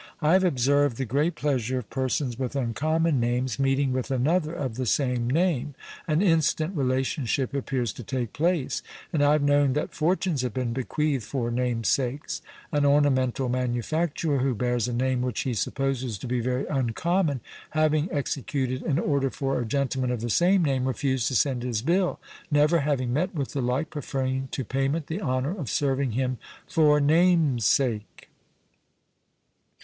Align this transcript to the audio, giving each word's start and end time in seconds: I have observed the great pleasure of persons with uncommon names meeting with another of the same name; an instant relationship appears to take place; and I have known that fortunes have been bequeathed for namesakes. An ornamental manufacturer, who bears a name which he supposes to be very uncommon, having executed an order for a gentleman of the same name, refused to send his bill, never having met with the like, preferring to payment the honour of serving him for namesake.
I 0.19 0.33
have 0.33 0.43
observed 0.43 0.97
the 0.97 1.05
great 1.05 1.35
pleasure 1.35 1.77
of 1.77 1.91
persons 1.91 2.39
with 2.39 2.55
uncommon 2.55 3.19
names 3.19 3.59
meeting 3.59 3.93
with 3.93 4.09
another 4.09 4.51
of 4.51 4.73
the 4.73 4.87
same 4.87 5.29
name; 5.29 5.75
an 6.07 6.23
instant 6.23 6.75
relationship 6.75 7.53
appears 7.53 7.93
to 7.93 8.03
take 8.03 8.33
place; 8.33 8.81
and 9.13 9.23
I 9.23 9.33
have 9.33 9.43
known 9.43 9.73
that 9.73 9.93
fortunes 9.93 10.41
have 10.41 10.55
been 10.55 10.73
bequeathed 10.73 11.23
for 11.23 11.51
namesakes. 11.51 12.41
An 12.71 12.83
ornamental 12.83 13.47
manufacturer, 13.47 14.39
who 14.39 14.55
bears 14.55 14.87
a 14.87 14.93
name 14.93 15.21
which 15.21 15.41
he 15.41 15.53
supposes 15.53 16.17
to 16.17 16.25
be 16.27 16.39
very 16.39 16.65
uncommon, 16.65 17.39
having 17.77 18.11
executed 18.11 18.81
an 18.81 18.97
order 18.97 19.29
for 19.29 19.59
a 19.59 19.65
gentleman 19.67 20.09
of 20.09 20.21
the 20.21 20.31
same 20.31 20.65
name, 20.65 20.85
refused 20.87 21.27
to 21.27 21.35
send 21.35 21.61
his 21.61 21.83
bill, 21.83 22.19
never 22.49 22.79
having 22.79 23.13
met 23.13 23.35
with 23.35 23.49
the 23.53 23.61
like, 23.61 23.91
preferring 23.91 24.47
to 24.49 24.65
payment 24.65 25.05
the 25.05 25.21
honour 25.21 25.55
of 25.55 25.69
serving 25.69 26.13
him 26.13 26.39
for 26.65 26.99
namesake. 26.99 28.29